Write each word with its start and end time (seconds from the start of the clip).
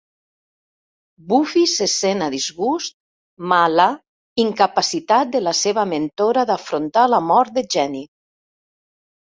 Buffy 1.33 1.65
se 1.73 1.87
sent 1.95 2.23
a 2.27 2.29
disgust 2.35 2.97
ma 3.53 3.61
la 3.75 3.87
incapacitat 4.45 5.31
de 5.37 5.45
la 5.51 5.55
seva 5.63 5.87
mentora 5.95 6.49
d'afrontar 6.53 7.07
la 7.15 7.23
mort 7.31 7.57
de 7.61 7.69
Jenny. 7.77 8.05